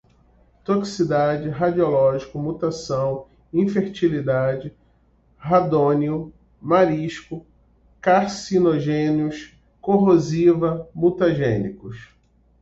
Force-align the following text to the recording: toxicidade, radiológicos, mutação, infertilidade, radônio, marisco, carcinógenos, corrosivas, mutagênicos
toxicidade, 0.65 1.47
radiológicos, 1.49 2.41
mutação, 2.41 3.27
infertilidade, 3.53 4.75
radônio, 5.37 6.33
marisco, 6.59 7.45
carcinógenos, 8.01 9.55
corrosivas, 9.79 10.87
mutagênicos 10.91 12.15